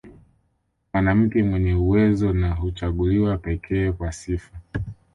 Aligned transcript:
Mwanamke 0.93 1.43
mwenye 1.43 1.73
uwezo 1.75 2.33
na 2.33 2.49
huchaguliwa 2.53 3.37
pekee 3.37 3.91
kwa 3.91 4.11
sifa 4.11 4.53